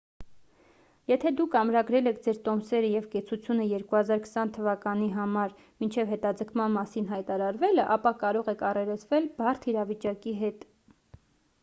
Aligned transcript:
եթե 1.09 1.31
դուք 1.39 1.55
ամրագրել 1.57 2.11
եք 2.11 2.21
ձեր 2.27 2.37
տոմսերը 2.47 2.87
և 2.93 3.03
կեցությունը 3.15 3.67
2020 3.73 4.49
թվականի 4.55 5.09
համար 5.17 5.53
մինչև 5.83 6.09
հետաձգման 6.13 6.73
մասին 6.77 7.09
հայտարարվելը 7.11 7.85
ապա 7.97 8.15
կարող 8.23 8.49
եք 8.55 8.63
առերեսվել 8.71 9.29
բարդ 9.43 9.69
իրավիճակի 9.73 10.35
հետ 10.45 10.65